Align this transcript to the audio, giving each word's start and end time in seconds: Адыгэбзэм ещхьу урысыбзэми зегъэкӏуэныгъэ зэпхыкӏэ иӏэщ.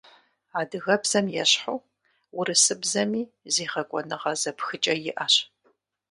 Адыгэбзэм 0.59 1.25
ещхьу 1.41 1.77
урысыбзэми 2.37 3.21
зегъэкӏуэныгъэ 3.53 4.31
зэпхыкӏэ 4.41 4.95
иӏэщ. 5.09 5.35